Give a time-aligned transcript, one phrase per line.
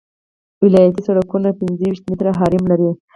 [0.63, 2.89] ولایتي سرکونه پنځه ویشت متره حریم لري